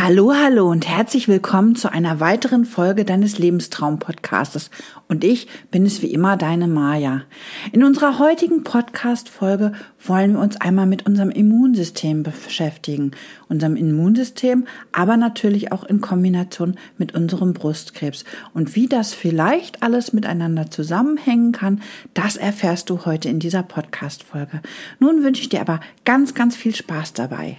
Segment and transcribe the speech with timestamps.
[0.00, 4.70] Hallo, hallo und herzlich willkommen zu einer weiteren Folge deines Lebenstraum-Podcastes.
[5.08, 7.22] Und ich bin es wie immer, deine Maja.
[7.72, 9.72] In unserer heutigen Podcast-Folge
[10.06, 13.10] wollen wir uns einmal mit unserem Immunsystem beschäftigen.
[13.48, 18.22] Unserem Immunsystem, aber natürlich auch in Kombination mit unserem Brustkrebs.
[18.54, 21.82] Und wie das vielleicht alles miteinander zusammenhängen kann,
[22.14, 24.62] das erfährst du heute in dieser Podcast-Folge.
[25.00, 27.58] Nun wünsche ich dir aber ganz, ganz viel Spaß dabei.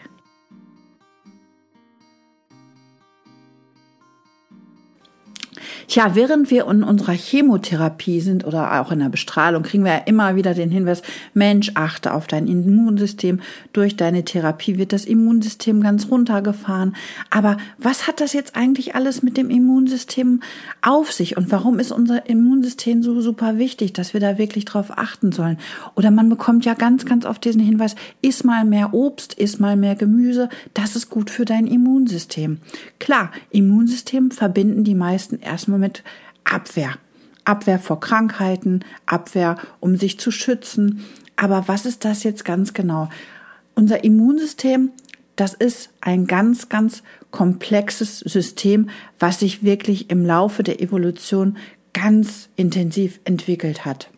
[5.89, 10.04] Tja, während wir in unserer Chemotherapie sind oder auch in der Bestrahlung, kriegen wir ja
[10.06, 11.02] immer wieder den Hinweis,
[11.34, 13.39] Mensch, achte auf dein Immunsystem.
[13.74, 16.96] Durch deine Therapie wird das Immunsystem ganz runtergefahren.
[17.32, 20.42] Aber was hat das jetzt eigentlich alles mit dem Immunsystem
[20.84, 21.38] auf sich?
[21.38, 25.57] Und warum ist unser Immunsystem so super wichtig, dass wir da wirklich drauf achten sollen?
[25.96, 29.76] Oder man bekommt ja ganz, ganz oft diesen Hinweis, iss mal mehr Obst, iss mal
[29.76, 30.50] mehr Gemüse.
[30.76, 32.59] Das ist gut für dein Immunsystem.
[33.00, 36.03] Klar, Immunsystem verbinden die meisten erstmal mit
[36.44, 36.95] Abwehr.
[37.45, 41.05] Abwehr vor Krankheiten, Abwehr, um sich zu schützen.
[41.35, 43.09] Aber was ist das jetzt ganz genau?
[43.75, 44.91] Unser Immunsystem,
[45.35, 51.57] das ist ein ganz, ganz komplexes System, was sich wirklich im Laufe der Evolution
[51.94, 54.09] ganz intensiv entwickelt hat.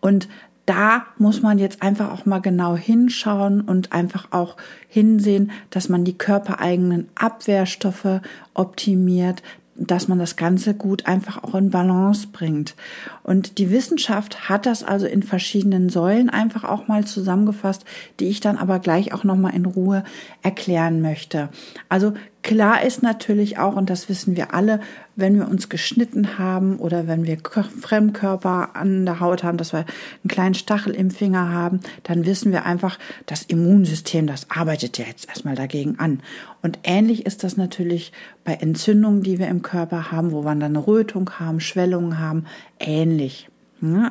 [0.00, 0.28] Und
[0.66, 4.56] da muss man jetzt einfach auch mal genau hinschauen und einfach auch
[4.88, 8.20] hinsehen, dass man die körpereigenen Abwehrstoffe
[8.54, 9.42] optimiert,
[9.74, 12.74] dass man das Ganze gut einfach auch in Balance bringt.
[13.22, 17.84] Und die Wissenschaft hat das also in verschiedenen Säulen einfach auch mal zusammengefasst,
[18.20, 20.04] die ich dann aber gleich auch nochmal in Ruhe
[20.42, 21.48] erklären möchte.
[21.88, 22.12] Also
[22.42, 24.80] klar ist natürlich auch, und das wissen wir alle,
[25.14, 27.38] wenn wir uns geschnitten haben oder wenn wir
[27.80, 32.52] Fremdkörper an der Haut haben, dass wir einen kleinen Stachel im Finger haben, dann wissen
[32.52, 36.20] wir einfach, das Immunsystem, das arbeitet ja jetzt erstmal dagegen an.
[36.62, 38.12] Und ähnlich ist das natürlich
[38.44, 42.46] bei Entzündungen, die wir im Körper haben, wo wir dann eine Rötung haben, Schwellungen haben,
[42.78, 43.48] ähnlich.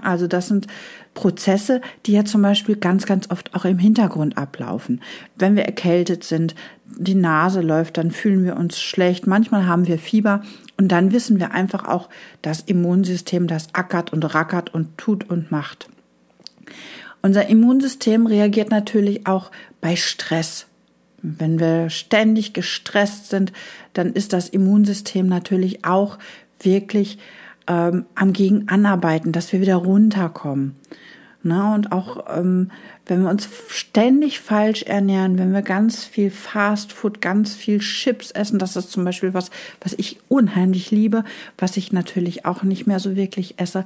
[0.03, 0.67] Also das sind
[1.13, 5.01] Prozesse, die ja zum Beispiel ganz, ganz oft auch im Hintergrund ablaufen.
[5.37, 6.55] Wenn wir erkältet sind,
[6.85, 10.41] die Nase läuft, dann fühlen wir uns schlecht, manchmal haben wir Fieber
[10.77, 12.09] und dann wissen wir einfach auch,
[12.41, 15.87] das Immunsystem, das ackert und rackert und tut und macht.
[17.21, 20.67] Unser Immunsystem reagiert natürlich auch bei Stress.
[21.21, 23.53] Wenn wir ständig gestresst sind,
[23.93, 26.17] dann ist das Immunsystem natürlich auch
[26.59, 27.19] wirklich
[27.71, 30.75] ähm, am Gegenanarbeiten, dass wir wieder runterkommen.
[31.43, 32.69] Na, und auch ähm,
[33.07, 38.29] wenn wir uns ständig falsch ernähren, wenn wir ganz viel Fast Food, ganz viel Chips
[38.29, 39.49] essen, das ist zum Beispiel was,
[39.79, 41.23] was ich unheimlich liebe,
[41.57, 43.85] was ich natürlich auch nicht mehr so wirklich esse,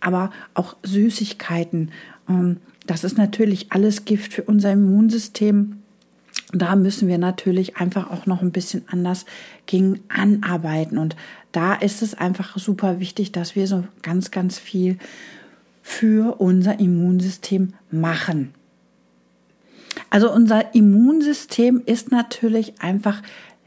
[0.00, 1.92] aber auch Süßigkeiten,
[2.28, 5.82] ähm, das ist natürlich alles Gift für unser Immunsystem.
[6.58, 9.26] Da müssen wir natürlich einfach auch noch ein bisschen anders
[9.66, 10.98] gegen anarbeiten.
[10.98, 11.16] Und
[11.52, 14.98] da ist es einfach super wichtig, dass wir so ganz, ganz viel
[15.82, 18.52] für unser Immunsystem machen.
[20.10, 23.22] Also unser Immunsystem ist natürlich einfach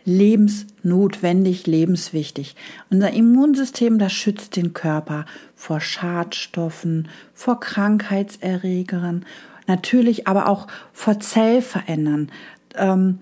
[0.05, 2.55] lebensnotwendig, lebenswichtig.
[2.89, 5.25] Unser Immunsystem, das schützt den Körper
[5.55, 9.25] vor Schadstoffen, vor Krankheitserregern,
[9.67, 12.31] natürlich aber auch vor Zellverändern.
[12.75, 13.19] Ähm,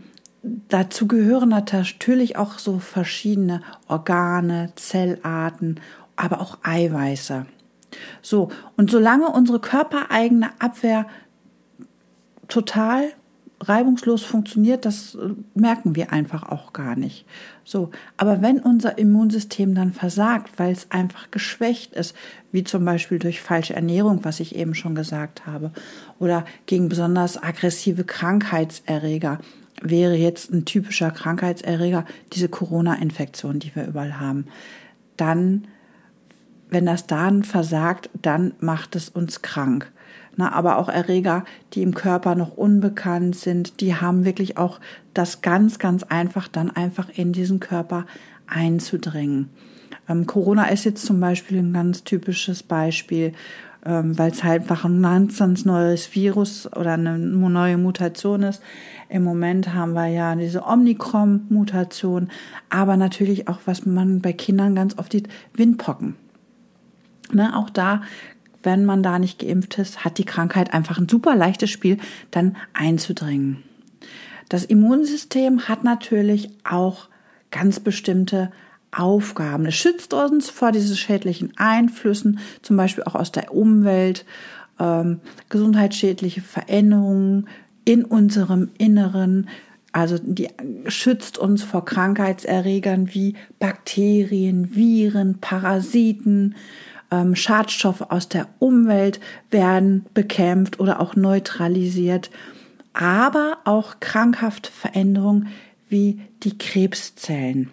[0.70, 5.80] dazu gehören natürlich auch so verschiedene Organe, Zellarten,
[6.16, 7.46] aber auch Eiweiße.
[8.22, 11.08] So, und solange unsere körpereigene Abwehr
[12.48, 13.12] total
[13.60, 17.26] reibungslos funktioniert, das äh, merken wir einfach auch gar nicht.
[17.64, 22.16] So, aber wenn unser Immunsystem dann versagt, weil es einfach geschwächt ist,
[22.52, 25.72] wie zum Beispiel durch falsche Ernährung, was ich eben schon gesagt habe,
[26.20, 29.40] oder gegen besonders aggressive Krankheitserreger,
[29.82, 34.46] wäre jetzt ein typischer Krankheitserreger diese Corona-Infektion, die wir überall haben,
[35.18, 35.68] dann,
[36.70, 39.92] wenn das dann versagt, dann macht es uns krank.
[40.38, 41.44] Na, aber auch Erreger,
[41.74, 44.80] die im Körper noch unbekannt sind, die haben wirklich auch
[45.16, 48.06] das ganz, ganz einfach, dann einfach in diesen Körper
[48.46, 49.50] einzudringen.
[50.08, 53.34] Ähm, Corona ist jetzt zum Beispiel ein ganz typisches Beispiel,
[53.84, 58.62] ähm, weil es halt einfach ein ganz, ganz neues Virus oder eine neue Mutation ist.
[59.10, 62.30] Im Moment haben wir ja diese Omikron-Mutation,
[62.70, 66.16] aber natürlich auch, was man bei Kindern ganz oft sieht, Windpocken.
[67.34, 68.04] Ne, auch da
[68.68, 72.00] wenn man da nicht geimpft ist, hat die Krankheit einfach ein super leichtes Spiel,
[72.32, 73.64] dann einzudringen.
[74.50, 77.08] Das Immunsystem hat natürlich auch
[77.50, 78.52] ganz bestimmte
[78.92, 79.66] Aufgaben.
[79.68, 84.26] Es schützt uns vor diesen schädlichen Einflüssen, zum Beispiel auch aus der Umwelt,
[84.82, 87.48] ähm, gesundheitsschädliche Veränderungen
[87.86, 89.48] in unserem Inneren.
[89.94, 90.50] Also die
[90.88, 96.56] schützt uns vor Krankheitserregern wie Bakterien, Viren, Parasiten,
[97.12, 99.20] ähm, Schadstoffe aus der Umwelt
[99.52, 102.30] werden bekämpft oder auch neutralisiert,
[102.94, 105.48] aber auch krankhafte Veränderungen
[105.90, 107.72] wie die Krebszellen.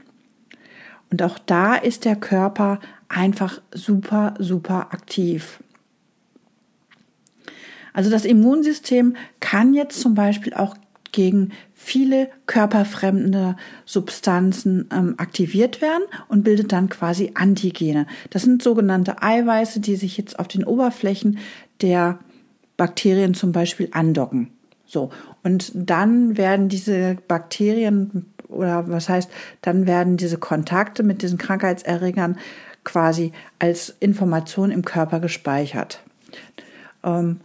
[1.11, 5.61] Und auch da ist der Körper einfach super, super aktiv.
[7.93, 10.77] Also das Immunsystem kann jetzt zum Beispiel auch
[11.15, 18.07] gegen viele körperfremde Substanzen ähm, aktiviert werden und bildet dann quasi Antigene.
[18.31, 21.39] Das sind sogenannte Eiweiße, die sich jetzt auf den Oberflächen
[21.81, 22.19] der
[22.77, 24.51] Bakterien zum Beispiel andocken.
[24.87, 25.11] So.
[25.45, 29.31] Und dann werden diese Bakterien oder was heißt,
[29.63, 32.39] dann werden diese Kontakte mit diesen Krankheitserregern
[32.83, 36.03] quasi als Information im Körper gespeichert.
[37.05, 37.41] Ähm,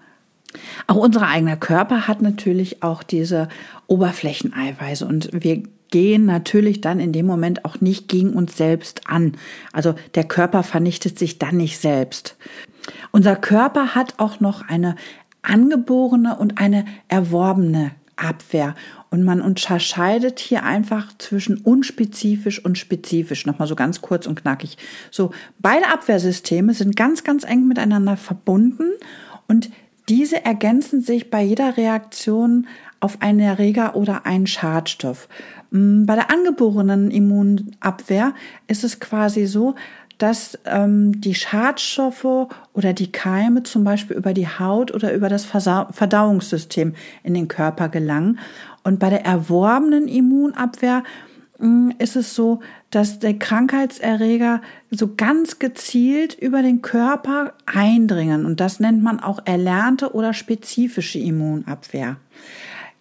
[0.87, 3.49] auch unser eigener Körper hat natürlich auch diese
[3.87, 9.33] Oberflächeneiweiße und wir gehen natürlich dann in dem Moment auch nicht gegen uns selbst an.
[9.73, 12.37] Also der Körper vernichtet sich dann nicht selbst.
[13.11, 14.95] Unser Körper hat auch noch eine
[15.41, 18.75] angeborene und eine erworbene Abwehr.
[19.09, 23.45] Und man unterscheidet hier einfach zwischen unspezifisch und spezifisch.
[23.45, 24.77] Nochmal so ganz kurz und knackig.
[25.09, 28.91] So, beide Abwehrsysteme sind ganz, ganz eng miteinander verbunden
[29.47, 29.71] und
[30.09, 32.67] diese ergänzen sich bei jeder Reaktion
[32.99, 35.29] auf einen Erreger oder einen Schadstoff.
[35.71, 38.33] Mm, bei der angeborenen Immunabwehr
[38.67, 39.75] ist es quasi so,
[40.17, 45.45] dass ähm, die Schadstoffe oder die Keime zum Beispiel über die Haut oder über das
[45.45, 48.39] Verdauungssystem in den Körper gelangen.
[48.83, 51.28] Und bei der erworbenen Immunabwehr mm,
[51.97, 54.61] ist es so, dass der Krankheitserreger
[54.91, 58.45] so ganz gezielt über den Körper eindringen.
[58.45, 62.17] Und das nennt man auch erlernte oder spezifische Immunabwehr.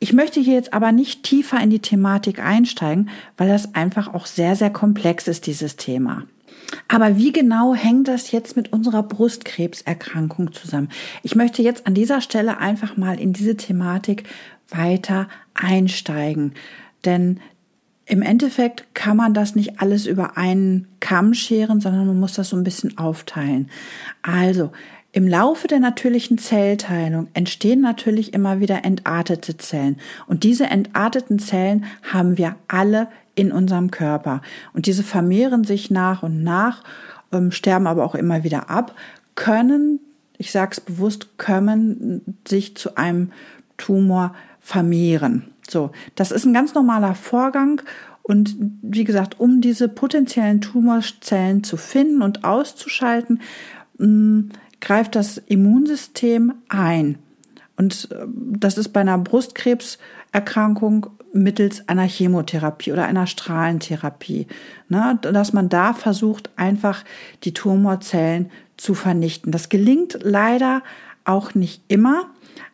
[0.01, 4.27] Ich möchte hier jetzt aber nicht tiefer in die Thematik einsteigen, weil das einfach auch
[4.27, 6.25] sehr, sehr komplex ist, dieses Thema.
[6.89, 10.91] Aber wie genau hängt das jetzt mit unserer Brustkrebserkrankung zusammen?
[11.23, 14.25] Ich möchte jetzt an dieser Stelle einfach mal in diese Thematik
[14.69, 16.55] weiter einsteigen.
[17.05, 17.41] Denn
[18.09, 22.49] im Endeffekt kann man das nicht alles über einen Kamm scheren, sondern man muss das
[22.49, 23.69] so ein bisschen aufteilen.
[24.23, 24.73] Also,
[25.13, 29.97] im Laufe der natürlichen Zellteilung entstehen natürlich immer wieder entartete Zellen.
[30.27, 34.43] Und diese entarteten Zellen haben wir alle in unserem Körper.
[34.73, 36.85] Und diese vermehren sich nach und nach,
[37.33, 38.95] ähm, sterben aber auch immer wieder ab,
[39.35, 40.01] können,
[40.39, 43.33] ich sage es bewusst, können sich zu einem
[43.77, 45.53] Tumor vermehren.
[45.71, 47.83] So, das ist ein ganz normaler Vorgang
[48.23, 53.41] und wie gesagt, um diese potenziellen Tumorzellen zu finden und auszuschalten,
[53.97, 54.51] mm,
[54.81, 57.19] greift das Immunsystem ein.
[57.77, 64.47] Und äh, das ist bei einer Brustkrebserkrankung mittels einer Chemotherapie oder einer Strahlentherapie,
[64.89, 67.05] ne, dass man da versucht, einfach
[67.45, 69.53] die Tumorzellen zu vernichten.
[69.53, 70.83] Das gelingt leider
[71.25, 72.27] auch nicht immer.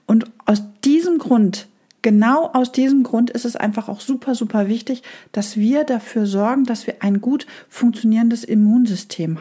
[0.06, 1.68] Und aus diesem Grund
[2.04, 5.02] genau aus diesem Grund ist es einfach auch super, super wichtig,
[5.32, 9.38] dass wir dafür sorgen, dass wir ein gut funktionierendes Immunsystem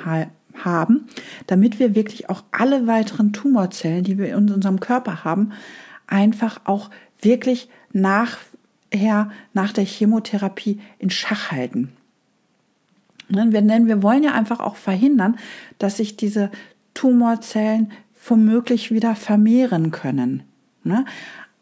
[0.56, 1.08] haben,
[1.46, 5.52] damit wir wirklich auch alle weiteren Tumorzellen, die wir in unserem Körper haben,
[6.08, 6.90] einfach auch
[7.22, 11.92] wirklich nachher, nach der Chemotherapie in Schach halten.
[13.28, 15.38] Wir wollen ja einfach auch verhindern,
[15.80, 16.50] dass sich diese
[16.94, 17.92] Tumorzellen
[18.26, 20.44] womöglich wieder vermehren können.
[20.84, 21.06] Ne?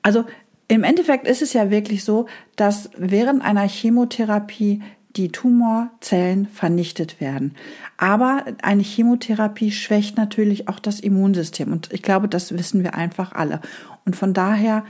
[0.03, 0.25] Also
[0.71, 4.81] im Endeffekt ist es ja wirklich so, dass während einer Chemotherapie
[5.17, 7.55] die Tumorzellen vernichtet werden.
[7.97, 11.73] Aber eine Chemotherapie schwächt natürlich auch das Immunsystem.
[11.73, 13.59] Und ich glaube, das wissen wir einfach alle.
[14.05, 14.85] Und von daher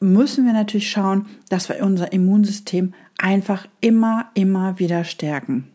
[0.00, 5.70] müssen wir natürlich schauen, dass wir unser Immunsystem einfach immer, immer wieder stärken.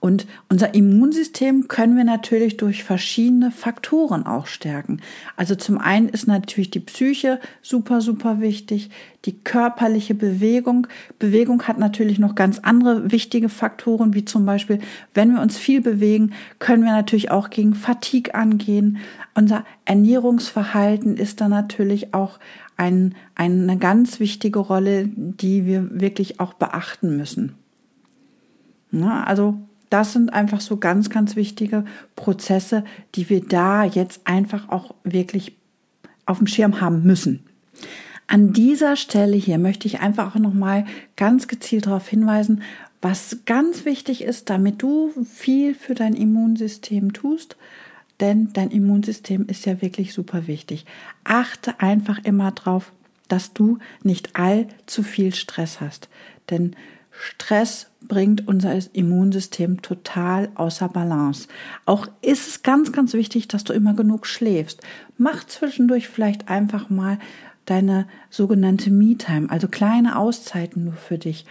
[0.00, 5.00] Und unser Immunsystem können wir natürlich durch verschiedene Faktoren auch stärken.
[5.36, 8.90] Also zum einen ist natürlich die Psyche super, super wichtig,
[9.26, 10.86] die körperliche Bewegung.
[11.18, 14.78] Bewegung hat natürlich noch ganz andere wichtige Faktoren, wie zum Beispiel,
[15.12, 18.98] wenn wir uns viel bewegen, können wir natürlich auch gegen Fatigue angehen.
[19.34, 22.38] Unser Ernährungsverhalten ist da natürlich auch
[22.76, 27.59] ein, eine ganz wichtige Rolle, die wir wirklich auch beachten müssen.
[28.90, 29.58] Na, also
[29.90, 31.84] das sind einfach so ganz, ganz wichtige
[32.16, 35.56] Prozesse, die wir da jetzt einfach auch wirklich
[36.26, 37.44] auf dem Schirm haben müssen.
[38.28, 42.62] An dieser Stelle hier möchte ich einfach auch nochmal ganz gezielt darauf hinweisen,
[43.02, 47.56] was ganz wichtig ist, damit du viel für dein Immunsystem tust,
[48.20, 50.84] denn dein Immunsystem ist ja wirklich super wichtig.
[51.24, 52.92] Achte einfach immer drauf,
[53.28, 56.08] dass du nicht allzu viel Stress hast.
[56.50, 56.76] Denn
[57.20, 61.48] Stress bringt unser Immunsystem total außer Balance.
[61.84, 64.80] Auch ist es ganz, ganz wichtig, dass du immer genug schläfst.
[65.18, 67.18] Mach zwischendurch vielleicht einfach mal
[67.66, 71.44] deine sogenannte Me-Time, also kleine Auszeiten nur für dich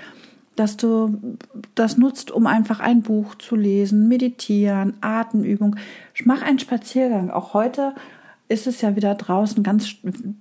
[0.60, 1.38] dass du
[1.74, 5.78] das nutzt, um einfach ein Buch zu lesen, meditieren, Atemübung.
[6.26, 7.32] Mach einen Spaziergang.
[7.32, 7.94] Auch heute
[8.50, 9.96] ist es ja wieder draußen ganz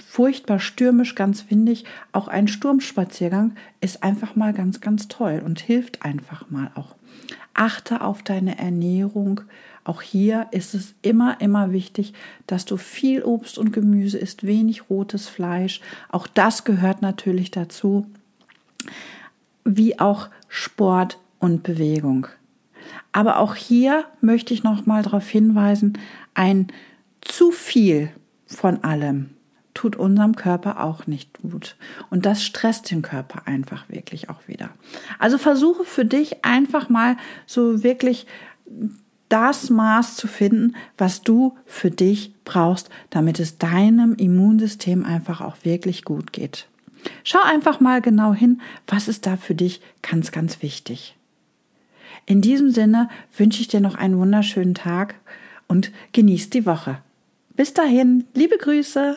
[0.04, 1.84] furchtbar stürmisch, ganz windig.
[2.10, 6.96] Auch ein Sturmspaziergang ist einfach mal ganz, ganz toll und hilft einfach mal auch.
[7.52, 9.42] Achte auf deine Ernährung.
[9.84, 12.14] Auch hier ist es immer, immer wichtig,
[12.46, 15.80] dass du viel Obst und Gemüse isst, wenig rotes Fleisch.
[16.08, 18.06] Auch das gehört natürlich dazu
[19.64, 22.26] wie auch Sport und Bewegung.
[23.12, 25.98] Aber auch hier möchte ich noch mal darauf hinweisen,
[26.34, 26.68] ein
[27.28, 28.10] zu viel
[28.46, 29.30] von allem
[29.74, 31.76] tut unserem Körper auch nicht gut.
[32.10, 34.70] Und das stresst den Körper einfach wirklich auch wieder.
[35.20, 37.16] Also versuche für dich einfach mal
[37.46, 38.26] so wirklich
[39.28, 45.56] das Maß zu finden, was du für dich brauchst, damit es deinem Immunsystem einfach auch
[45.62, 46.66] wirklich gut geht.
[47.22, 51.16] Schau einfach mal genau hin, was ist da für dich ganz, ganz wichtig.
[52.26, 55.14] In diesem Sinne wünsche ich dir noch einen wunderschönen Tag
[55.68, 56.98] und genieß die Woche.
[57.58, 59.16] Bis dahin, liebe Grüße.